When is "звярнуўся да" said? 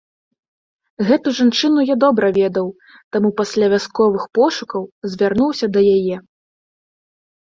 5.17-5.79